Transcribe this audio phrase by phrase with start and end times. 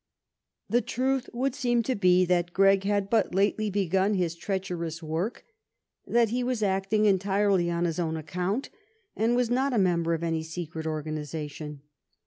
[0.67, 5.45] The truth would seem to be that Gregg had but lately begun his treacherous work,
[6.07, 8.71] that he was acting entirely on his own account,
[9.15, 11.83] and was not a member of any secret organization.